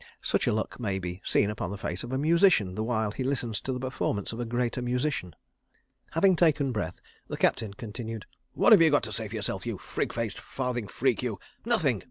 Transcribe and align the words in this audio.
Such 0.23 0.47
a 0.47 0.51
look 0.51 0.79
may 0.79 0.97
be 0.97 1.21
seen 1.23 1.51
upon 1.51 1.69
the 1.69 1.77
face 1.77 2.03
of 2.03 2.11
a 2.11 2.17
musician 2.17 2.73
the 2.73 2.83
while 2.83 3.11
he 3.11 3.23
listens 3.23 3.61
to 3.61 3.71
the 3.71 3.79
performance 3.79 4.33
of 4.33 4.39
a 4.39 4.45
greater 4.45 4.81
musician. 4.81 5.35
Having 6.13 6.37
taken 6.37 6.71
breath, 6.71 6.99
the 7.27 7.37
Captain 7.37 7.75
continued: 7.75 8.25
"What 8.55 8.71
have 8.71 8.81
you 8.81 8.89
got 8.89 9.03
to 9.03 9.13
say 9.13 9.27
for 9.27 9.35
yourself, 9.35 9.63
you 9.67 9.77
frig 9.77 10.11
faced 10.11 10.39
farthing 10.39 10.87
freak, 10.87 11.21
you? 11.21 11.39
Nothing! 11.65 11.99